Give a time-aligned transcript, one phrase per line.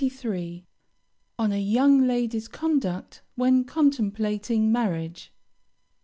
[1.37, 5.31] ON A YOUNG LADY'S CONDUCT WHEN CONTEMPLATING MARRIAGE.